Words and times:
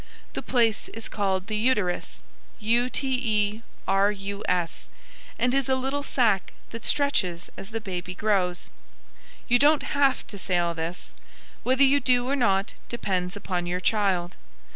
"The 0.33 0.41
place 0.41 0.87
is 0.95 1.07
called 1.07 1.45
the 1.45 1.55
uterus, 1.55 2.23
u 2.59 2.89
t 2.89 3.07
e 3.23 3.61
r 3.87 4.11
u 4.11 4.43
s, 4.49 4.89
and 5.37 5.53
is 5.53 5.69
a 5.69 5.75
little 5.75 6.01
sac 6.01 6.53
that 6.71 6.83
stretches 6.83 7.51
as 7.55 7.69
the 7.69 7.79
baby 7.79 8.15
grows." 8.15 8.69
You 9.47 9.59
don't 9.59 9.83
have 9.93 10.25
to 10.25 10.39
say 10.39 10.57
all 10.57 10.73
this. 10.73 11.13
Whether 11.61 11.83
you 11.83 11.99
do 11.99 12.27
or 12.27 12.35
not 12.35 12.73
depends 12.89 13.35
upon 13.35 13.67
your 13.67 13.79
child. 13.79 14.37